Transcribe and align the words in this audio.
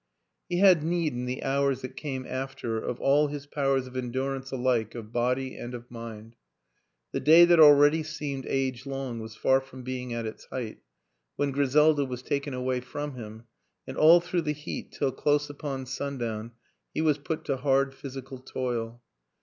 He 0.49 0.57
had 0.57 0.81
need 0.83 1.13
in 1.13 1.25
the 1.27 1.43
hours 1.43 1.83
that 1.83 1.95
came 1.95 2.25
after 2.27 2.79
of 2.79 2.99
all 2.99 3.27
his 3.27 3.45
powers 3.45 3.85
of 3.85 3.95
endurance 3.95 4.49
alike 4.51 4.95
of 4.95 5.11
body 5.11 5.55
and 5.55 5.75
of 5.75 5.91
mind. 5.91 6.35
The 7.11 7.19
day 7.19 7.45
that 7.45 7.59
already 7.59 8.01
seemed 8.01 8.47
age 8.47 8.87
long 8.87 9.19
was 9.19 9.35
far 9.35 9.61
from 9.61 9.83
being 9.83 10.11
at 10.11 10.25
its 10.25 10.45
height 10.45 10.79
when 11.35 11.51
Griselda 11.51 12.03
was 12.03 12.23
taken 12.23 12.55
away 12.55 12.79
from 12.79 13.13
him 13.13 13.43
and 13.85 13.95
all 13.95 14.19
through 14.19 14.41
the 14.41 14.53
heat 14.53 14.91
till 14.91 15.11
close 15.11 15.51
upon 15.51 15.85
sundown 15.85 16.53
he 16.95 17.01
was 17.01 17.19
put 17.19 17.45
to 17.45 17.57
hard 17.57 17.93
physical 17.93 18.39
toil. 18.39 19.03